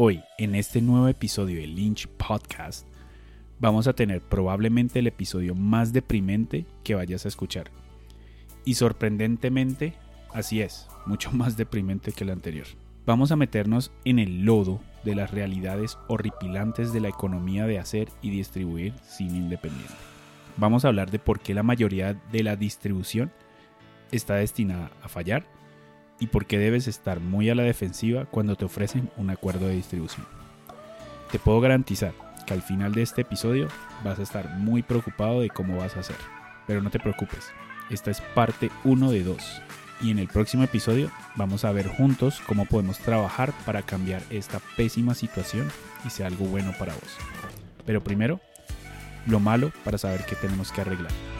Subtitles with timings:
[0.00, 2.86] Hoy, en este nuevo episodio de Lynch Podcast,
[3.58, 7.72] vamos a tener probablemente el episodio más deprimente que vayas a escuchar.
[8.64, 9.94] Y sorprendentemente,
[10.32, 12.68] así es, mucho más deprimente que el anterior.
[13.06, 18.08] Vamos a meternos en el lodo de las realidades horripilantes de la economía de hacer
[18.22, 19.94] y distribuir cine independiente.
[20.58, 23.32] Vamos a hablar de por qué la mayoría de la distribución
[24.12, 25.57] está destinada a fallar
[26.20, 29.74] y por qué debes estar muy a la defensiva cuando te ofrecen un acuerdo de
[29.74, 30.26] distribución.
[31.30, 32.12] Te puedo garantizar
[32.46, 33.68] que al final de este episodio
[34.04, 36.16] vas a estar muy preocupado de cómo vas a hacer.
[36.66, 37.50] Pero no te preocupes,
[37.90, 39.62] esta es parte 1 de 2
[40.00, 44.60] y en el próximo episodio vamos a ver juntos cómo podemos trabajar para cambiar esta
[44.76, 45.68] pésima situación
[46.06, 47.16] y sea algo bueno para vos.
[47.84, 48.40] Pero primero,
[49.26, 51.37] lo malo para saber qué tenemos que arreglar.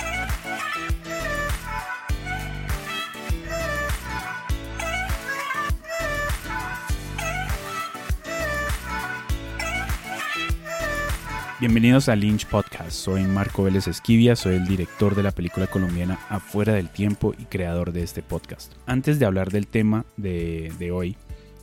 [11.60, 12.92] Bienvenidos a Lynch Podcast.
[12.92, 17.46] Soy Marco Vélez Esquivia, soy el director de la película colombiana Afuera del Tiempo y
[17.46, 18.74] creador de este podcast.
[18.86, 21.16] Antes de hablar del tema de, de, hoy,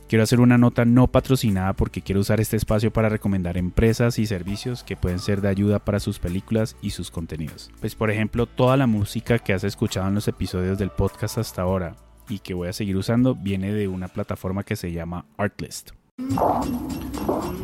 [0.06, 4.26] quiero hacer una nota no patrocinada porque quiero usar este espacio para recomendar empresas y
[4.26, 7.70] servicios que pueden ser de ayuda para sus películas y sus contenidos.
[7.80, 11.62] Pues por ejemplo, toda la música que has escuchado en los episodios del podcast hasta
[11.62, 11.96] ahora
[12.28, 15.92] y que voy a seguir usando viene de una plataforma que se llama Artlist.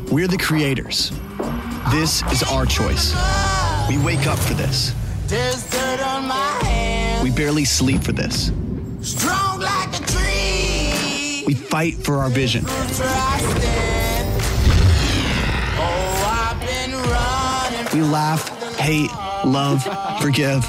[0.09, 1.13] We're the creators.
[1.91, 3.13] This is our choice.
[3.89, 4.93] We wake up for this.
[5.27, 7.23] There's dirt on my hands.
[7.23, 8.51] We barely sleep for this.
[9.01, 11.43] Strong like a tree.
[11.45, 12.63] We fight for our vision.
[12.63, 14.41] That's where I stand.
[15.77, 17.99] Oh, I've been running.
[17.99, 19.11] We laugh, hate,
[19.45, 19.83] love,
[20.21, 20.63] forgive.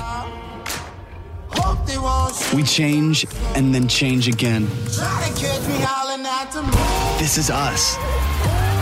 [1.48, 2.54] Hope they won't shoot.
[2.54, 4.66] We change and then change again.
[4.92, 7.18] Try to catch me howling at the moon.
[7.18, 7.96] This is us.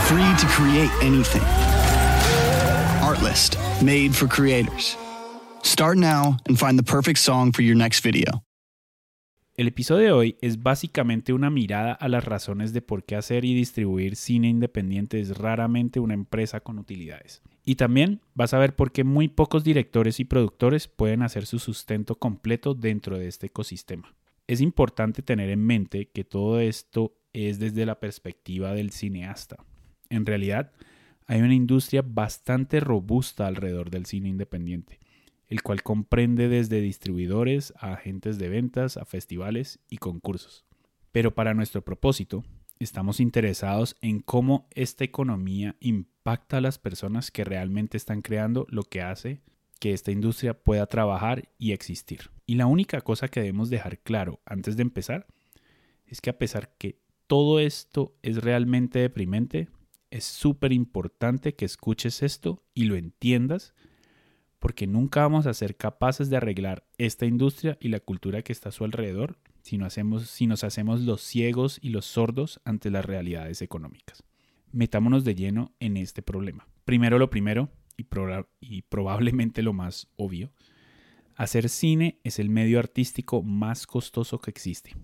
[0.08, 1.42] Free to create anything.
[3.22, 4.98] Made for creators.
[5.62, 8.42] Start now and find the perfect song for your next video.
[9.54, 13.44] El episodio de hoy es básicamente una mirada a las razones de por qué hacer
[13.44, 17.42] y distribuir cine independiente es raramente una empresa con utilidades.
[17.64, 21.60] Y también vas a ver por qué muy pocos directores y productores pueden hacer su
[21.60, 24.16] sustento completo dentro de este ecosistema.
[24.48, 29.64] Es importante tener en mente que todo esto es desde la perspectiva del cineasta.
[30.10, 30.72] En realidad,
[31.26, 35.00] hay una industria bastante robusta alrededor del cine independiente,
[35.48, 40.64] el cual comprende desde distribuidores a agentes de ventas, a festivales y concursos.
[41.12, 42.44] Pero para nuestro propósito,
[42.78, 48.82] estamos interesados en cómo esta economía impacta a las personas que realmente están creando lo
[48.82, 49.42] que hace
[49.82, 52.30] que esta industria pueda trabajar y existir.
[52.46, 55.26] Y la única cosa que debemos dejar claro antes de empezar
[56.06, 59.68] es que a pesar que todo esto es realmente deprimente,
[60.12, 63.74] es súper importante que escuches esto y lo entiendas,
[64.58, 68.68] porque nunca vamos a ser capaces de arreglar esta industria y la cultura que está
[68.68, 72.90] a su alrededor si, no hacemos, si nos hacemos los ciegos y los sordos ante
[72.90, 74.22] las realidades económicas.
[74.70, 76.68] Metámonos de lleno en este problema.
[76.84, 78.06] Primero lo primero, y,
[78.60, 80.52] y probablemente lo más obvio,
[81.36, 84.94] hacer cine es el medio artístico más costoso que existe.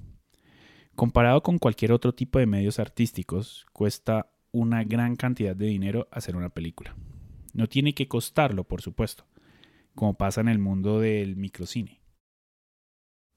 [0.95, 6.37] Comparado con cualquier otro tipo de medios artísticos, cuesta una gran cantidad de dinero hacer
[6.37, 6.95] una película.
[7.55, 9.25] No tiene que costarlo, por supuesto,
[9.95, 12.01] como pasa en el mundo del microcine.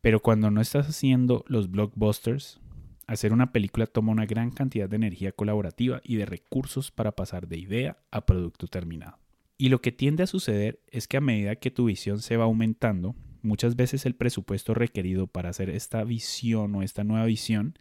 [0.01, 2.59] Pero cuando no estás haciendo los blockbusters,
[3.07, 7.47] hacer una película toma una gran cantidad de energía colaborativa y de recursos para pasar
[7.47, 9.19] de idea a producto terminado.
[9.57, 12.45] Y lo que tiende a suceder es que a medida que tu visión se va
[12.45, 17.75] aumentando, muchas veces el presupuesto requerido para hacer esta visión o esta nueva visión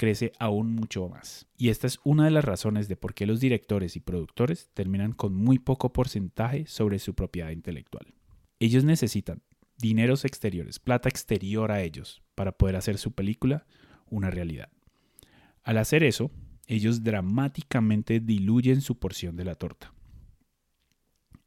[0.00, 1.46] crece aún mucho más.
[1.58, 5.12] Y esta es una de las razones de por qué los directores y productores terminan
[5.12, 8.06] con muy poco porcentaje sobre su propiedad intelectual.
[8.60, 9.42] Ellos necesitan
[9.76, 13.66] dineros exteriores, plata exterior a ellos, para poder hacer su película
[14.08, 14.70] una realidad.
[15.64, 16.30] Al hacer eso,
[16.66, 19.92] ellos dramáticamente diluyen su porción de la torta.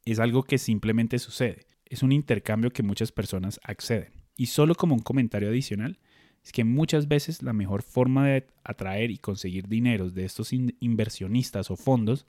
[0.04, 1.66] Es algo que simplemente sucede.
[1.86, 4.12] Es un intercambio que muchas personas acceden.
[4.36, 5.98] Y solo como un comentario adicional,
[6.44, 11.70] es que muchas veces la mejor forma de atraer y conseguir dineros de estos inversionistas
[11.70, 12.26] o fondos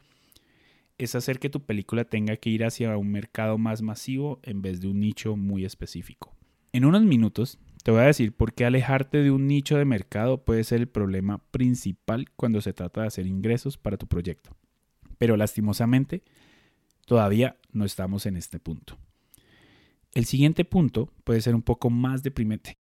[0.98, 4.80] es hacer que tu película tenga que ir hacia un mercado más masivo en vez
[4.80, 6.34] de un nicho muy específico.
[6.72, 10.44] En unos minutos te voy a decir por qué alejarte de un nicho de mercado
[10.46, 14.56] puede ser el problema principal cuando se trata de hacer ingresos para tu proyecto.
[15.18, 16.24] Pero lastimosamente,
[17.06, 18.98] todavía no estamos en este punto.
[20.14, 22.78] El siguiente punto puede ser un poco más deprimente.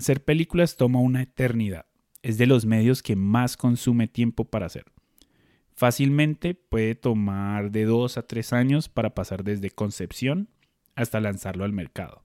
[0.00, 1.84] Hacer películas toma una eternidad.
[2.22, 4.86] Es de los medios que más consume tiempo para hacer.
[5.74, 10.48] Fácilmente puede tomar de dos a tres años para pasar desde concepción
[10.94, 12.24] hasta lanzarlo al mercado.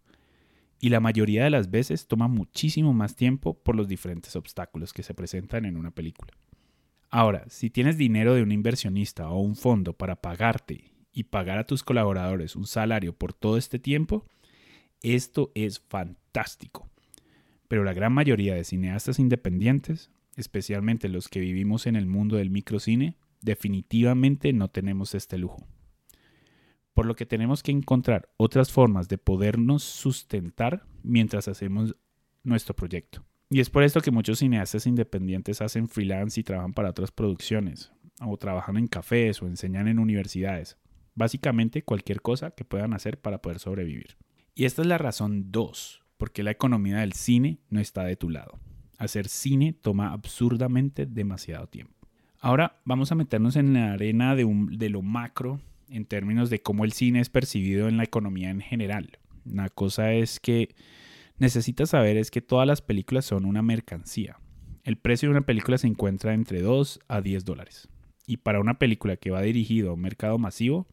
[0.80, 5.04] Y la mayoría de las veces toma muchísimo más tiempo por los diferentes obstáculos que
[5.04, 6.32] se presentan en una película.
[7.10, 11.66] Ahora, si tienes dinero de un inversionista o un fondo para pagarte y pagar a
[11.66, 14.26] tus colaboradores un salario por todo este tiempo,
[15.02, 16.90] esto es fantástico.
[17.68, 22.50] Pero la gran mayoría de cineastas independientes, especialmente los que vivimos en el mundo del
[22.50, 25.68] microcine, definitivamente no tenemos este lujo.
[26.94, 31.96] Por lo que tenemos que encontrar otras formas de podernos sustentar mientras hacemos
[32.44, 33.26] nuestro proyecto.
[33.50, 37.92] Y es por esto que muchos cineastas independientes hacen freelance y trabajan para otras producciones,
[38.22, 40.78] o trabajan en cafés o enseñan en universidades.
[41.14, 44.18] Básicamente cualquier cosa que puedan hacer para poder sobrevivir.
[44.56, 48.30] Y esta es la razón 2, porque la economía del cine no está de tu
[48.30, 48.60] lado.
[48.98, 51.96] Hacer cine toma absurdamente demasiado tiempo.
[52.40, 55.60] Ahora vamos a meternos en la arena de, lo macro
[55.90, 59.18] en términos de cómo el cine es percibido en la economía en general.
[59.46, 60.76] Una cosa es que
[61.38, 64.38] necesitas saber es que todas las películas son una mercancía.
[64.84, 67.90] El precio de una película se encuentra entre 2 a 10 dólares.
[68.28, 70.88] Y para una película que va dirigido a un mercado masivo,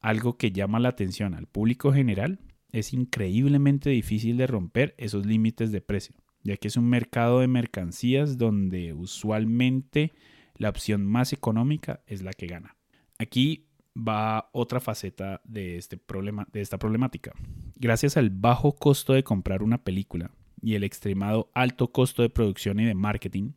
[0.00, 2.40] algo que llama la atención al público general,
[2.72, 7.46] es increíblemente difícil de romper esos límites de precio, ya que es un mercado de
[7.46, 10.12] mercancías donde usualmente
[10.56, 12.76] la opción más económica es la que gana.
[13.18, 13.66] Aquí
[13.96, 17.32] va otra faceta de, este problema, de esta problemática.
[17.76, 20.30] Gracias al bajo costo de comprar una película
[20.62, 23.52] y el extremado alto costo de producción y de marketing,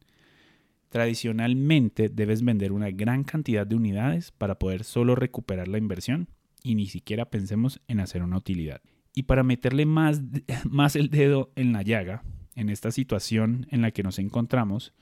[0.89, 6.27] tradicionalmente debes vender una gran cantidad de unidades para poder solo recuperar la inversión
[6.63, 8.81] y ni siquiera pensemos en hacer una utilidad.
[9.15, 10.21] Y para meterle más,
[10.69, 12.23] más el dedo en la llaga,
[12.55, 14.93] en esta situación en la que nos encontramos,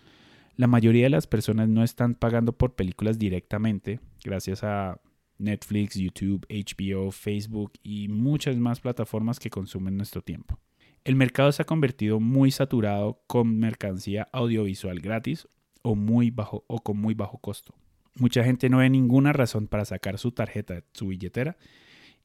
[0.55, 5.01] la mayoría de las personas no están pagando por películas directamente, gracias a
[5.39, 10.59] Netflix, YouTube, HBO, Facebook y muchas más plataformas que consumen nuestro tiempo.
[11.03, 15.47] El mercado se ha convertido muy saturado con mercancía audiovisual gratis
[15.81, 17.75] o, muy bajo, o con muy bajo costo.
[18.15, 21.57] Mucha gente no ve ninguna razón para sacar su tarjeta, su billetera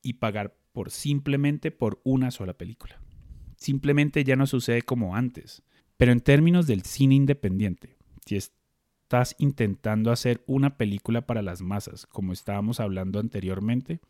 [0.03, 3.01] y pagar por simplemente por una sola película.
[3.57, 5.63] Simplemente ya no sucede como antes.
[5.97, 12.07] Pero en términos del cine independiente, si estás intentando hacer una película para las masas,
[12.07, 14.01] como estábamos hablando anteriormente,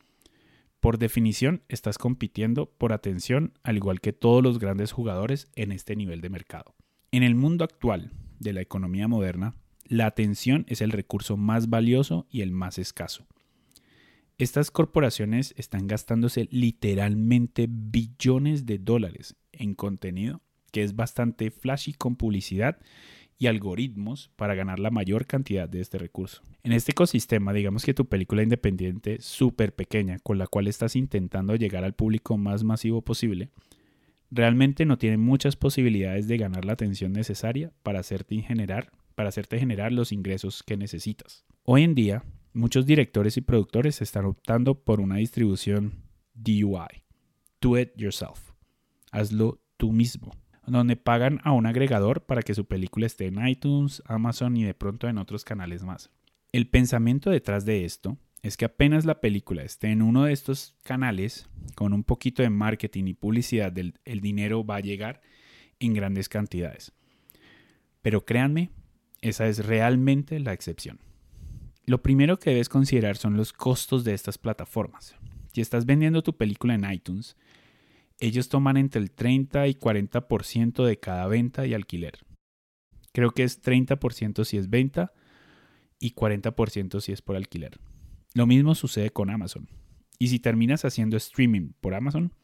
[0.81, 5.97] por definición estás compitiendo por atención al igual que todos los grandes jugadores en este
[5.97, 6.75] nivel de mercado.
[7.11, 12.27] En el mundo actual de la economía moderna, la atención es el recurso más valioso
[12.31, 13.27] y el más escaso.
[14.39, 22.15] Estas corporaciones están gastándose literalmente billones de dólares en contenido que es bastante flashy con
[22.15, 22.79] publicidad
[23.37, 26.43] y algoritmos para ganar la mayor cantidad de este recurso.
[26.63, 31.57] En este ecosistema, digamos que tu película independiente súper pequeña, con la cual estás intentando
[31.57, 33.51] llegar al público más masivo posible,
[34.31, 39.59] realmente no tiene muchas posibilidades de ganar la atención necesaria para hacerte generar, para hacerte
[39.59, 41.45] generar los ingresos que necesitas.
[41.65, 42.25] Hoy en día,
[42.59, 46.03] muchos directores y productores están optando por una distribución
[46.35, 47.05] DUI,
[47.61, 48.53] Do It Yourself.
[49.11, 50.33] Hazlo tú mismo
[50.71, 54.75] donde pagan a un agregador para que su película esté en iTunes, Amazon y de
[54.75, 56.11] pronto en otros canales más.
[56.53, 60.77] El pensamiento detrás de esto es que apenas la película esté en uno de estos
[60.85, 65.21] canales, con un poquito de marketing y publicidad, el dinero va a llegar
[65.81, 66.93] en grandes cantidades.
[68.03, 68.71] Pero créanme,
[69.21, 71.01] esa es realmente la excepción.
[71.89, 75.17] Lo primero que debes considerar son los costos de estas plataformas.
[75.55, 77.35] Si estás vendiendo tu película en iTunes,
[78.21, 82.19] ellos toman entre el 30 y 40% de cada venta y alquiler.
[83.15, 85.15] Creo que es 30% si es venta
[85.99, 87.81] y 40% si es por alquiler.
[88.35, 89.67] Lo mismo sucede con Amazon.
[90.19, 92.35] Y si terminas haciendo streaming por Amazon,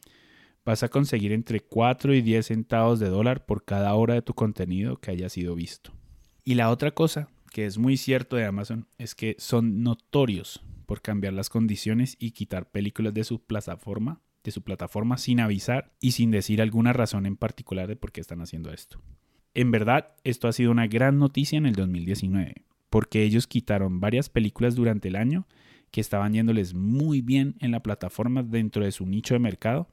[0.65, 4.33] vas a conseguir entre 4 y 10 centavos de dólar por cada hora de tu
[4.33, 5.93] contenido que haya sido visto.
[6.45, 11.03] Y la otra cosa que es muy cierto de Amazon es que son notorios por
[11.03, 16.11] cambiar las condiciones y quitar películas de su plataforma de su plataforma sin avisar y
[16.11, 19.01] sin decir alguna razón en particular de por qué están haciendo esto.
[19.55, 24.29] En verdad, esto ha sido una gran noticia en el 2019, porque ellos quitaron varias
[24.29, 25.47] películas durante el año
[25.93, 29.89] que estaban yéndoles muy bien en la plataforma dentro de su nicho de mercado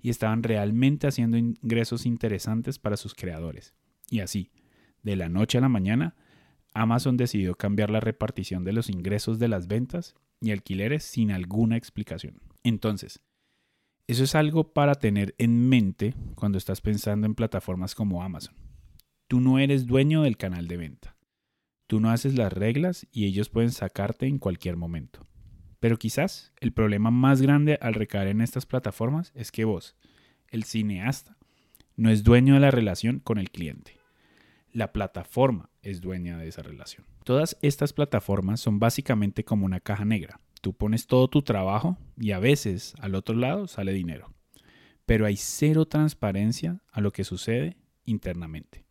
[0.00, 3.74] y estaban realmente haciendo ingresos interesantes para sus creadores.
[4.08, 4.50] Y así,
[5.02, 6.16] de la noche a la mañana,
[6.76, 11.76] Amazon decidió cambiar la repartición de los ingresos de las ventas y alquileres sin alguna
[11.76, 12.40] explicación.
[12.62, 13.22] Entonces,
[14.06, 18.54] eso es algo para tener en mente cuando estás pensando en plataformas como Amazon.
[19.26, 21.16] Tú no eres dueño del canal de venta.
[21.86, 25.26] Tú no haces las reglas y ellos pueden sacarte en cualquier momento.
[25.80, 29.96] Pero quizás el problema más grande al recaer en estas plataformas es que vos,
[30.48, 31.38] el cineasta,
[31.96, 33.95] no es dueño de la relación con el cliente.
[34.76, 37.06] La plataforma es dueña de esa relación.
[37.24, 40.38] Todas estas plataformas son básicamente como una caja negra.
[40.60, 44.34] Tú pones todo tu trabajo y a veces al otro lado sale dinero.
[45.06, 48.84] Pero hay cero transparencia a lo que sucede internamente.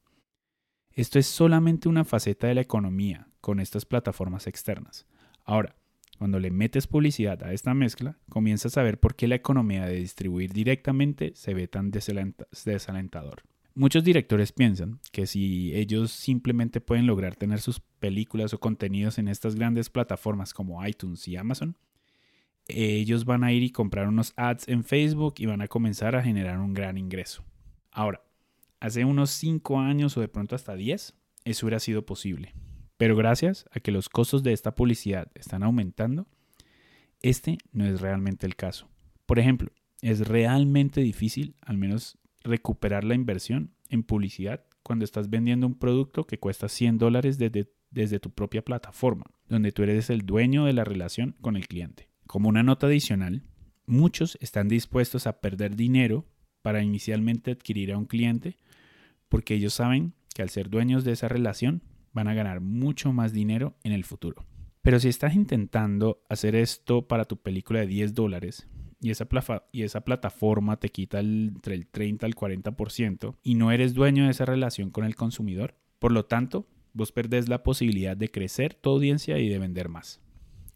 [0.89, 5.05] Esto es solamente una faceta de la economía con estas plataformas externas.
[5.43, 5.75] Ahora,
[6.17, 9.97] cuando le metes publicidad a esta mezcla, comienzas a ver por qué la economía de
[9.97, 13.43] distribuir directamente se ve tan desalentador.
[13.77, 19.27] Muchos directores piensan que si ellos simplemente pueden lograr tener sus películas o contenidos en
[19.27, 21.77] estas grandes plataformas como iTunes y Amazon,
[22.69, 26.23] ellos van a ir y comprar unos ads en Facebook y van a comenzar a
[26.23, 27.43] generar un gran ingreso.
[27.91, 28.23] Ahora,
[28.79, 31.13] hace unos 5 años o de pronto hasta 10,
[31.43, 32.53] eso hubiera sido posible.
[32.95, 36.27] Pero gracias a que los costos de esta publicidad están aumentando,
[37.21, 38.87] este no es realmente el caso.
[39.25, 45.67] Por ejemplo, es realmente difícil, al menos, recuperar la inversión en publicidad cuando estás vendiendo
[45.67, 50.21] un producto que cuesta 100 dólares desde, desde tu propia plataforma, donde tú eres el
[50.21, 52.09] dueño de la relación con el cliente.
[52.27, 53.43] Como una nota adicional,
[53.85, 56.25] muchos están dispuestos a perder dinero
[56.61, 58.57] para inicialmente adquirir a un cliente
[59.29, 61.81] porque ellos saben que al ser dueños de esa relación
[62.13, 64.45] van a ganar mucho más dinero en el futuro.
[64.81, 68.67] Pero si estás intentando hacer esto para tu película de 10 dólares
[69.05, 69.27] y esa,
[69.71, 74.31] y esa plataforma te quita entre el 30 al 40% y no eres dueño de
[74.31, 78.89] esa relación con el consumidor, por lo tanto, vos perdés la posibilidad de crecer tu
[78.89, 80.21] audiencia y de vender más.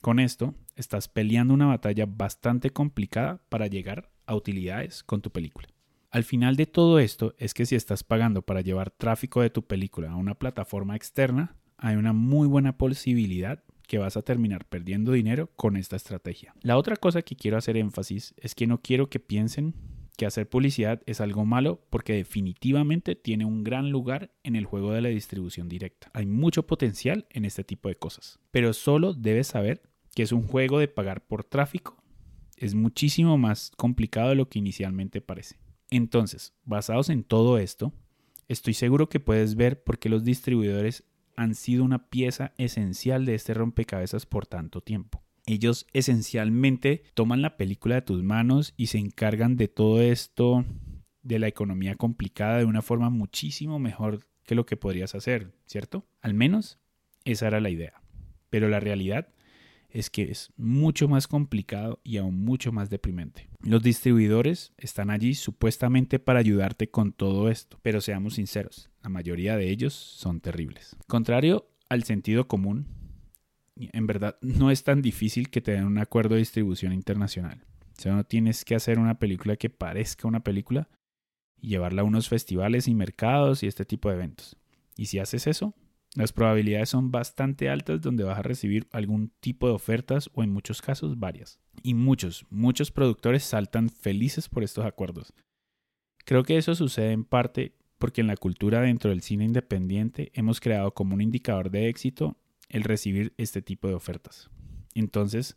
[0.02, 5.68] Con esto, estás peleando una batalla bastante complicada para llegar a utilidades con tu película.
[6.12, 9.66] Al final de todo esto es que si estás pagando para llevar tráfico de tu
[9.66, 15.14] película a una plataforma externa, hay una muy buena posibilidad que vas a terminar perdiendo
[15.14, 16.54] dinero con esta estrategia.
[16.62, 19.74] La otra cosa que quiero hacer énfasis es que no quiero que piensen
[20.16, 24.92] que hacer publicidad es algo malo porque definitivamente tiene un gran lugar en el juego
[24.92, 26.12] de la distribución directa.
[26.14, 29.82] Hay mucho potencial en este tipo de cosas, pero solo debes saber
[30.14, 31.98] que es un juego de pagar por tráfico.
[32.58, 35.58] Es muchísimo más complicado de lo que inicialmente parece.
[35.90, 37.92] Entonces, basados en todo esto,
[38.48, 41.06] estoy seguro que puedes ver por qué los distribuidores
[41.40, 45.24] han sido una pieza esencial de este rompecabezas por tanto tiempo.
[45.46, 50.66] Ellos esencialmente toman la película de tus manos y se encargan de todo esto
[51.22, 56.06] de la economía complicada de una forma muchísimo mejor que lo que podrías hacer, ¿cierto?
[56.22, 56.78] Al menos
[57.24, 58.02] esa era la idea.
[58.50, 59.30] Pero la realidad
[59.90, 63.50] es que es mucho más complicado y aún mucho más deprimente.
[63.62, 69.58] Los distribuidores están allí supuestamente para ayudarte con todo esto, pero seamos sinceros, la mayoría
[69.58, 70.96] de ellos son terribles.
[71.08, 72.88] Contrario al sentido común,
[73.76, 77.66] en verdad no es tan difícil que te un acuerdo de distribución internacional.
[77.98, 80.90] O sea, no tienes que hacer una película que parezca una película
[81.62, 84.56] y llevarla a unos festivales y mercados y este tipo de eventos.
[84.96, 85.76] Y si haces eso,
[86.16, 90.52] las probabilidades son bastante altas donde vas a recibir algún tipo de ofertas o en
[90.52, 91.60] muchos casos varias.
[91.84, 95.34] Y muchos, muchos productores saltan felices por estos acuerdos.
[96.26, 100.60] Creo que eso sucede en parte porque en la cultura dentro del cine independiente hemos
[100.60, 102.38] creado como un indicador de éxito
[102.70, 104.50] el recibir este tipo de ofertas.
[104.96, 105.56] Entonces,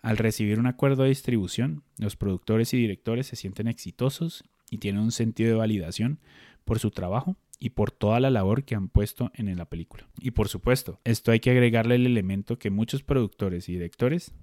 [0.00, 5.02] al recibir un acuerdo de distribución, los productores y directores se sienten exitosos y tienen
[5.02, 6.20] un sentido de validación
[6.64, 10.08] por su trabajo y por toda la labor que han puesto en la película.
[10.20, 14.34] Y por supuesto, esto hay que agregarle el elemento que muchos productores y directores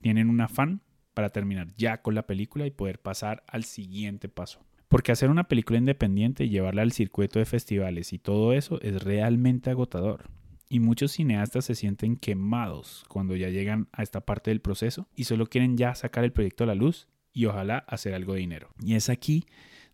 [0.00, 0.82] tienen un afán
[1.14, 4.64] para terminar ya con la película y poder pasar al siguiente paso.
[4.88, 9.02] Porque hacer una película independiente y llevarla al circuito de festivales y todo eso es
[9.02, 10.24] realmente agotador.
[10.68, 15.24] Y muchos cineastas se sienten quemados cuando ya llegan a esta parte del proceso y
[15.24, 18.70] solo quieren ya sacar el proyecto a la luz y ojalá hacer algo de dinero.
[18.82, 19.46] Y es aquí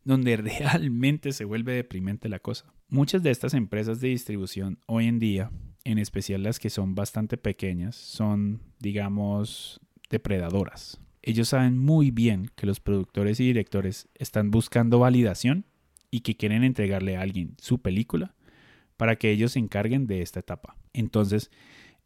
[0.07, 2.73] donde realmente se vuelve deprimente la cosa.
[2.89, 5.51] Muchas de estas empresas de distribución hoy en día,
[5.85, 11.01] en especial las que son bastante pequeñas, son, digamos, depredadoras.
[11.23, 15.67] Ellos saben muy bien que los productores y directores están buscando validación
[16.13, 18.37] y que quieren entregarle a alguien su película
[18.97, 20.77] para que ellos se encarguen de esta etapa.
[20.93, 21.51] Entonces,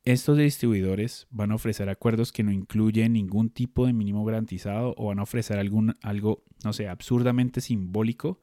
[0.04, 5.06] estos distribuidores van a ofrecer acuerdos que no incluyen ningún tipo de mínimo garantizado o
[5.06, 8.40] van a ofrecer algún, algo, no sé, absurdamente simbólico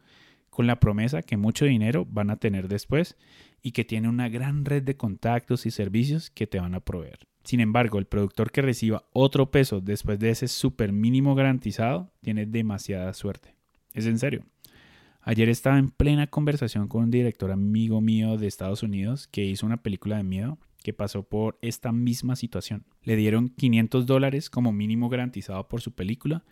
[0.50, 3.18] con la promesa que mucho dinero van a tener después
[3.62, 7.28] y que tiene una gran red de contactos y servicios que te van a proveer.
[7.44, 12.46] Sin embargo, el productor que reciba otro peso después de ese super mínimo garantizado tiene
[12.46, 13.56] demasiada suerte.
[13.94, 14.44] Es en serio.
[15.22, 19.66] Ayer estaba en plena conversación con un director amigo mío de Estados Unidos que hizo
[19.66, 20.58] una película de miedo
[20.88, 22.86] que pasó por esta misma situación.
[23.04, 26.46] Le dieron 500 dólares como mínimo garantizado por su película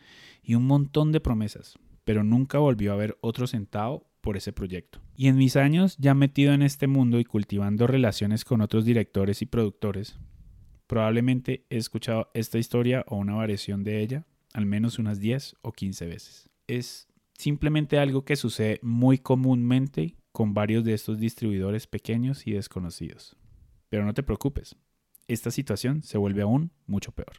[0.43, 4.99] y un montón de promesas, pero nunca volvió a ver otro centavo por ese proyecto.
[5.15, 9.41] Y en mis años ya metido en este mundo y cultivando relaciones con otros directores
[9.41, 10.19] y productores,
[10.85, 15.71] probablemente he escuchado esta historia o una variación de ella al menos unas 10 o
[15.71, 16.49] 15 veces.
[16.67, 23.37] Es simplemente algo que sucede muy comúnmente con varios de estos distribuidores pequeños y desconocidos.
[23.89, 24.75] Pero no te preocupes,
[25.27, 27.37] esta situación se vuelve aún mucho peor.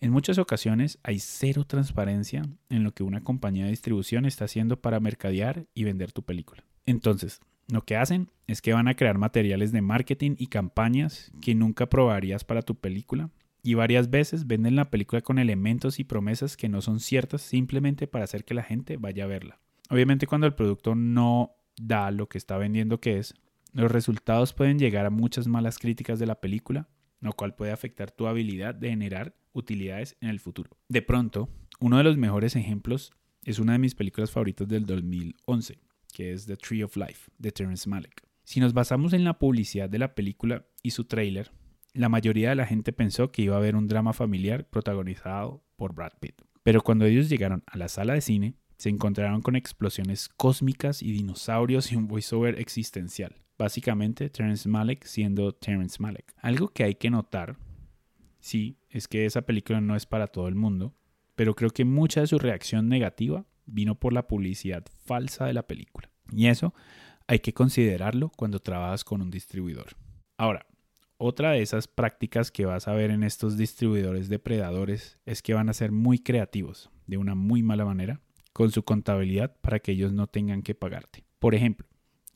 [0.00, 4.80] En muchas ocasiones hay cero transparencia en lo que una compañía de distribución está haciendo
[4.80, 6.64] para mercadear y vender tu película.
[6.86, 11.54] Entonces, lo que hacen es que van a crear materiales de marketing y campañas que
[11.54, 13.30] nunca probarías para tu película
[13.62, 18.08] y varias veces venden la película con elementos y promesas que no son ciertas simplemente
[18.08, 19.60] para hacer que la gente vaya a verla.
[19.88, 23.34] Obviamente cuando el producto no da lo que está vendiendo que es,
[23.72, 26.88] los resultados pueden llegar a muchas malas críticas de la película,
[27.20, 30.70] lo cual puede afectar tu habilidad de generar utilidades en el futuro.
[30.88, 31.48] De pronto,
[31.80, 33.12] uno de los mejores ejemplos
[33.44, 35.78] es una de mis películas favoritas del 2011,
[36.12, 38.22] que es The Tree of Life, de Terrence Malick.
[38.44, 41.50] Si nos basamos en la publicidad de la película y su tráiler,
[41.94, 45.94] la mayoría de la gente pensó que iba a haber un drama familiar protagonizado por
[45.94, 46.42] Brad Pitt.
[46.62, 51.12] Pero cuando ellos llegaron a la sala de cine, se encontraron con explosiones cósmicas y
[51.12, 53.36] dinosaurios y un voiceover existencial.
[53.62, 56.34] Básicamente, Terrence Malick siendo Terrence Malick.
[56.38, 57.56] Algo que hay que notar,
[58.40, 60.96] sí, es que esa película no es para todo el mundo,
[61.36, 65.68] pero creo que mucha de su reacción negativa vino por la publicidad falsa de la
[65.68, 66.10] película.
[66.32, 66.74] Y eso
[67.28, 69.92] hay que considerarlo cuando trabajas con un distribuidor.
[70.36, 70.66] Ahora,
[71.16, 75.68] otra de esas prácticas que vas a ver en estos distribuidores depredadores es que van
[75.68, 78.20] a ser muy creativos, de una muy mala manera,
[78.52, 81.22] con su contabilidad para que ellos no tengan que pagarte.
[81.38, 81.86] Por ejemplo,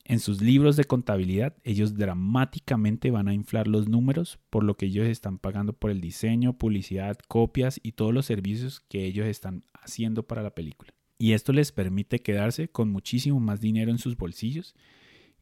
[0.09, 4.85] en sus libros de contabilidad, ellos dramáticamente van a inflar los números por lo que
[4.85, 9.65] ellos están pagando por el diseño, publicidad, copias y todos los servicios que ellos están
[9.73, 10.93] haciendo para la película.
[11.19, 14.75] Y esto les permite quedarse con muchísimo más dinero en sus bolsillos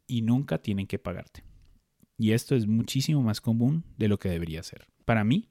[0.08, 1.43] y nunca tienen que pagarte.
[2.17, 4.88] Y esto es muchísimo más común de lo que debería ser.
[5.06, 5.47] Para mí,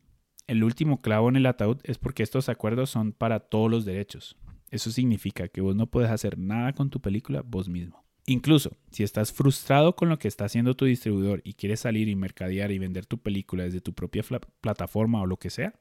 [0.48, 4.36] el último clavo en el ataúd es porque estos acuerdos son para todos los derechos.
[4.72, 8.03] Eso significa que vos no puedes hacer nada con tu película vos mismo.
[8.26, 12.16] Incluso si estás frustrado con lo que está haciendo tu distribuidor y quieres salir y
[12.16, 14.22] mercadear y vender tu película desde tu propia
[14.60, 15.74] plataforma o lo que sea,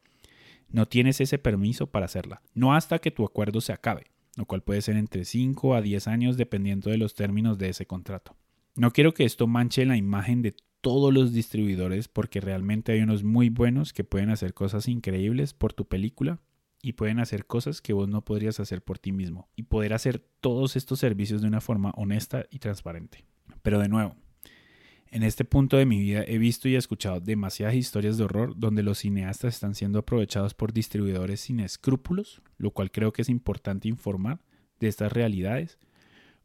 [0.70, 2.42] no tienes ese permiso para hacerla.
[2.54, 6.08] No hasta que tu acuerdo se acabe, lo cual puede ser entre 5 a 10
[6.08, 8.36] años dependiendo de los términos de ese contrato.
[8.76, 13.24] No quiero que esto manche la imagen de todos los distribuidores porque realmente hay unos
[13.24, 16.40] muy buenos que pueden hacer cosas increíbles por tu película
[16.84, 20.20] y pueden hacer cosas que vos no podrías hacer por ti mismo y poder hacer
[20.20, 23.24] todos estos servicios de una forma honesta y transparente.
[23.62, 24.18] Pero de nuevo,
[25.08, 28.84] en este punto de mi vida he visto y escuchado demasiadas historias de horror donde
[28.84, 33.88] los cineastas están siendo aprovechados por distribuidores sin escrúpulos, lo cual creo que es importante
[33.88, 34.42] informar
[34.82, 35.80] de estas realidades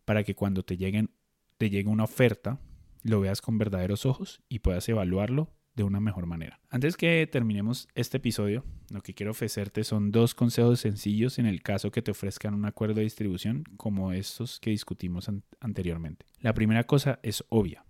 [0.05, 1.11] para que cuando te lleguen
[1.57, 2.61] te llegue una oferta
[3.03, 6.61] lo veas con verdaderos ojos y puedas evaluarlo de una mejor manera.
[6.71, 11.62] Antes que terminemos este episodio, lo que quiero ofrecerte son dos consejos sencillos en el
[11.62, 16.27] caso que te ofrezcan un acuerdo de distribución como estos que discutimos anteriormente.
[16.41, 17.85] La primera cosa es obvia.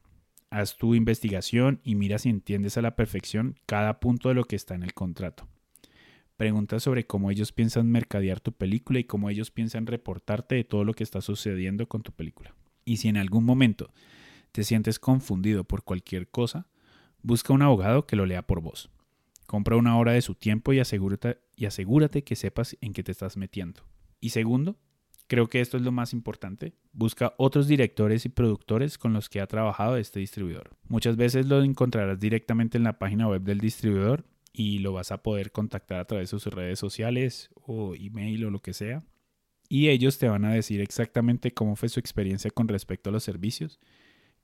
[0.51, 4.57] Haz tu investigación y mira si entiendes a la perfección cada punto de lo que
[4.57, 5.48] está en el contrato.
[6.37, 10.85] Pregunta sobre cómo ellos piensan mercadear tu película y cómo ellos piensan reportarte de todo
[10.85, 12.55] lo que está sucediendo con tu película.
[12.85, 13.90] Y si en algún momento
[14.53, 16.66] te sientes confundido por cualquier cosa,
[17.22, 18.90] busca un abogado que lo lea por vos.
[19.46, 23.83] Compra una hora de su tiempo y asegúrate, que sepas en qué te estás metiendo.
[24.20, 24.78] Y segundo,
[25.26, 29.40] creo que esto es lo más importante, busca otros directores y productores con los que
[29.40, 30.76] ha trabajado este distribuidor.
[30.88, 35.22] Muchas veces lo encontrarás directamente en la página web del distribuidor y lo vas a
[35.22, 39.04] poder contactar a través de sus redes sociales o email o lo que sea.
[39.68, 43.22] Y ellos te van a decir exactamente cómo fue su experiencia con respecto a los
[43.22, 43.78] servicios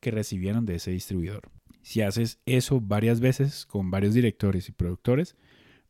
[0.00, 1.50] que recibieron de ese distribuidor.
[1.84, 5.36] Si haces eso varias veces con varios directores y productores,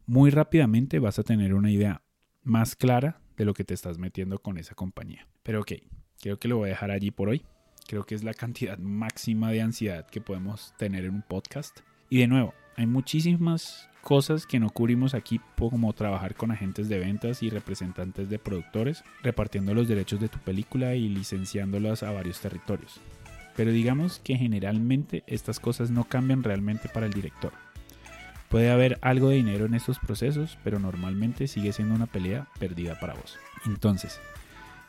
[0.06, 2.02] muy rápidamente vas a tener una idea
[2.42, 5.28] más clara de lo que te estás metiendo con esa compañía.
[5.44, 5.74] Pero ok,
[6.20, 7.44] creo que lo voy a dejar allí por hoy.
[7.86, 11.78] Creo que es la cantidad máxima de ansiedad que podemos tener en un podcast.
[12.10, 16.98] Y de nuevo, hay muchísimas cosas que no cubrimos aquí como trabajar con agentes de
[16.98, 22.40] ventas y representantes de productores, repartiendo los derechos de tu película y licenciándolas a varios
[22.40, 23.00] territorios.
[23.56, 27.52] Pero digamos que generalmente estas cosas no cambian realmente para el director.
[28.48, 32.98] Puede haber algo de dinero en estos procesos, pero normalmente sigue siendo una pelea perdida
[33.00, 33.36] para vos.
[33.66, 34.20] Entonces,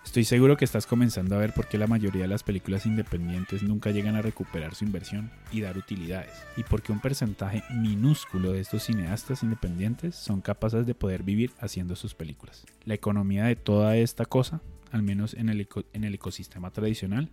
[0.06, 3.63] Estoy seguro que estás comenzando a ver por qué la mayoría de las películas independientes
[3.63, 8.54] nunca llegan a recuperar su inversión y dar utilidades, y por qué un porcentaje minúsculo
[8.54, 12.65] de estos cineastas independientes son capaces de poder vivir haciendo sus películas.
[12.86, 17.32] La economía de toda esta cosa, al menos en el, en el ecosistema tradicional,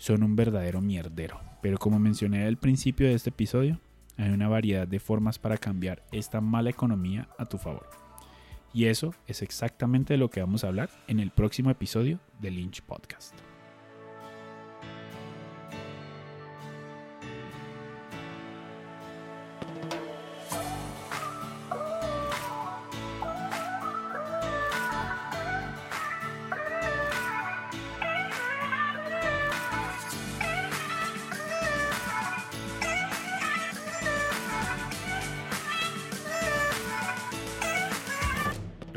[0.00, 1.38] son un verdadero mierdero.
[1.60, 3.78] Pero como mencioné al principio de este episodio,
[4.16, 7.88] hay una variedad de formas para cambiar esta mala economía a tu favor.
[8.72, 12.50] Y eso es exactamente de lo que vamos a hablar en el próximo episodio de
[12.50, 13.49] Lynch Podcast.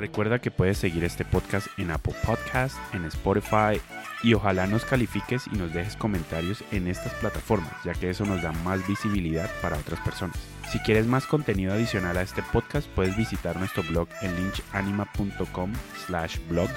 [0.04, 3.80] Recuerda que puedes seguir este podcast en Apple Podcast, en Spotify
[4.22, 8.42] y ojalá nos califiques y nos dejes comentarios en estas plataformas, ya que eso nos
[8.42, 10.36] da más visibilidad para otras personas.
[10.70, 15.72] Si quieres más contenido adicional a este podcast, puedes visitar nuestro blog en lynchanima.com
[16.06, 16.70] slash blog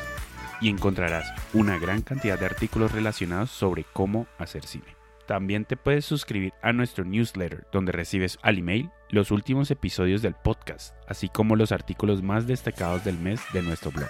[0.61, 4.96] y encontrarás una gran cantidad de artículos relacionados sobre cómo hacer cine.
[5.27, 10.35] También te puedes suscribir a nuestro newsletter, donde recibes al email los últimos episodios del
[10.35, 14.09] podcast, así como los artículos más destacados del mes de nuestro blog.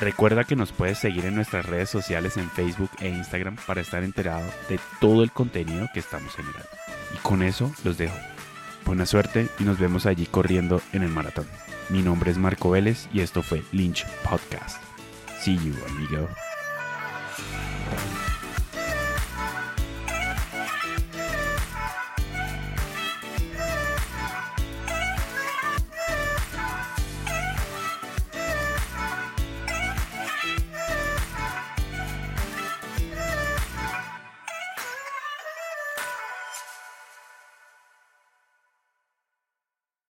[0.00, 4.02] Recuerda que nos puedes seguir en nuestras redes sociales en Facebook e Instagram para estar
[4.02, 6.68] enterado de todo el contenido que estamos generando.
[7.14, 8.16] Y con eso los dejo.
[8.84, 11.46] Buena suerte y nos vemos allí corriendo en el maratón.
[11.88, 14.82] Mi nombre es Marco Vélez y esto fue Lynch Podcast.
[15.40, 16.28] See you, amigo.